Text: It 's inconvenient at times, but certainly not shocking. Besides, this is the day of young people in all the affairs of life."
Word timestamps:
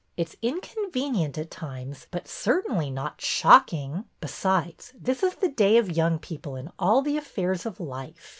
It 0.17 0.29
's 0.29 0.35
inconvenient 0.41 1.37
at 1.37 1.51
times, 1.51 2.07
but 2.09 2.27
certainly 2.27 2.89
not 2.89 3.21
shocking. 3.21 4.05
Besides, 4.19 4.93
this 4.99 5.21
is 5.21 5.35
the 5.35 5.47
day 5.47 5.77
of 5.77 5.95
young 5.95 6.17
people 6.17 6.55
in 6.55 6.71
all 6.79 7.03
the 7.03 7.17
affairs 7.17 7.67
of 7.67 7.79
life." 7.79 8.27